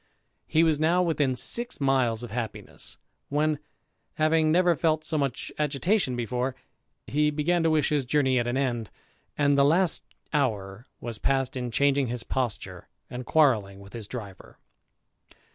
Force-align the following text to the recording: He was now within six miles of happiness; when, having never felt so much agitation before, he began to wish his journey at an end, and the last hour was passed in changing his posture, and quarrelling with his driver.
He 0.47 0.63
was 0.63 0.79
now 0.79 1.03
within 1.03 1.35
six 1.35 1.79
miles 1.79 2.23
of 2.23 2.31
happiness; 2.31 2.97
when, 3.29 3.59
having 4.15 4.51
never 4.51 4.75
felt 4.75 5.03
so 5.03 5.15
much 5.15 5.51
agitation 5.59 6.15
before, 6.15 6.55
he 7.05 7.29
began 7.29 7.61
to 7.61 7.69
wish 7.69 7.89
his 7.89 8.03
journey 8.03 8.39
at 8.39 8.47
an 8.47 8.57
end, 8.57 8.89
and 9.37 9.59
the 9.59 9.63
last 9.63 10.03
hour 10.33 10.87
was 10.99 11.19
passed 11.19 11.55
in 11.55 11.69
changing 11.69 12.07
his 12.07 12.23
posture, 12.23 12.87
and 13.11 13.27
quarrelling 13.27 13.79
with 13.79 13.93
his 13.93 14.07
driver. 14.07 14.57